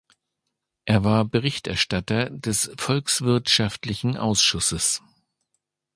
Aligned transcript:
Er 0.85 1.03
war 1.03 1.25
Berichterstatter 1.25 2.31
des 2.31 2.71
volkswirtschaftlichen 2.75 4.17
Ausschusses. 4.17 5.03